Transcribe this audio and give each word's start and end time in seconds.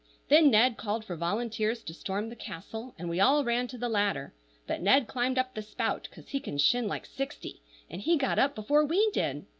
Then 0.29 0.49
Ned 0.49 0.77
called 0.77 1.05
for 1.05 1.15
volunteers 1.15 1.83
to 1.83 1.93
storm 1.93 2.29
the 2.29 2.35
castle, 2.35 2.95
and 2.97 3.07
we 3.07 3.19
all 3.19 3.43
ran 3.43 3.67
to 3.67 3.77
the 3.77 3.87
ladder; 3.87 4.33
but 4.65 4.81
Ned 4.81 5.05
climbed 5.05 5.37
up 5.37 5.53
the 5.53 5.61
spout, 5.61 6.09
'cause 6.11 6.29
he 6.29 6.39
can 6.39 6.57
shin 6.57 6.87
like 6.87 7.05
sixty, 7.05 7.61
and 7.87 8.01
he 8.01 8.17
got 8.17 8.39
up 8.39 8.55
before 8.55 8.83
we 8.83 9.11
did. 9.11 9.45